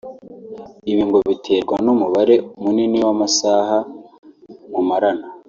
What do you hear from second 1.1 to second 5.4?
biterwa n’umubare munini w’amasaha mumarana